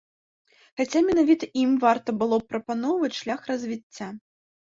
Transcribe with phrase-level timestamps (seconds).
[0.79, 4.07] Хаця менавіта ім варта было б прапаноўваць шлях развіцця.